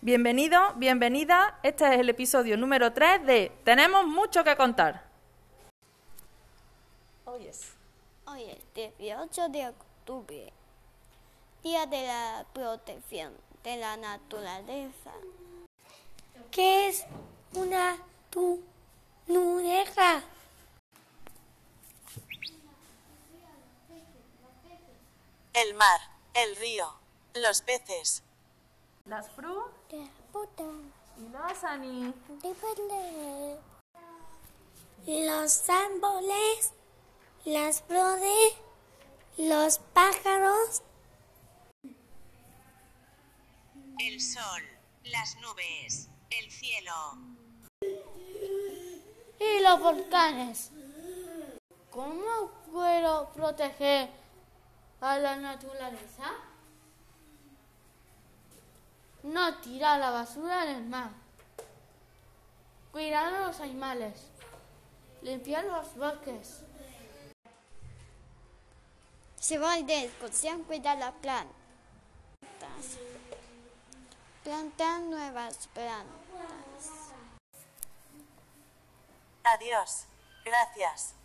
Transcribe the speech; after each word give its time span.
Bienvenido, 0.00 0.74
bienvenida. 0.76 1.58
Este 1.64 1.84
es 1.92 1.98
el 1.98 2.08
episodio 2.08 2.56
número 2.56 2.92
3 2.92 3.26
de 3.26 3.50
Tenemos 3.64 4.06
mucho 4.06 4.44
que 4.44 4.54
contar. 4.54 5.02
Hoy 7.24 7.48
es. 7.48 7.72
Hoy 8.24 8.44
es 8.44 8.58
18 8.96 9.48
de 9.48 9.66
octubre, 9.66 10.52
Día 11.64 11.84
de 11.86 12.06
la 12.06 12.46
Protección 12.52 13.34
de 13.64 13.76
la 13.76 13.96
Naturaleza. 13.96 15.10
¿Qué 16.52 16.86
es 16.86 17.04
una 17.54 17.96
tunureja? 18.30 20.22
El 25.54 25.74
mar, 25.74 26.00
el 26.34 26.54
río, 26.54 26.86
los 27.34 27.62
peces. 27.62 28.22
Las 29.04 29.28
fru 29.30 29.77
De 29.90 30.06
puta. 30.32 30.64
y 31.18 31.28
las 31.32 31.64
ani. 31.64 32.12
Depende. 32.42 33.58
Los 35.06 35.70
árboles, 35.70 36.72
las 37.44 37.82
flores, 37.82 38.52
los 39.38 39.78
pájaros, 39.94 40.82
El 44.00 44.20
sol, 44.20 44.62
las 45.04 45.36
nubes, 45.40 46.08
el 46.30 46.50
cielo. 46.50 46.92
y 49.40 49.62
los 49.62 49.80
volcanes. 49.80 50.70
¿Cómo 51.90 52.50
puedo 52.70 53.30
proteger 53.32 54.10
a 55.00 55.18
la 55.18 55.36
naturaleza? 55.36 56.34
No 59.38 59.54
tirar 59.58 60.00
la 60.00 60.10
basura 60.10 60.64
en 60.64 60.76
el 60.78 60.84
mar. 60.86 61.10
Cuidar 62.90 63.32
a 63.32 63.46
los 63.46 63.60
animales. 63.60 64.20
Limpiar 65.22 65.64
los 65.64 65.94
bosques. 65.94 66.64
Se 69.38 69.58
va 69.58 69.76
de 69.76 70.06
excursión 70.06 70.64
cuidar 70.64 70.98
las 70.98 71.12
plantas. 71.22 71.52
Plantar 74.42 75.02
nuevas 75.02 75.68
plantas. 75.68 76.90
Adiós. 79.44 80.04
Gracias. 80.44 81.17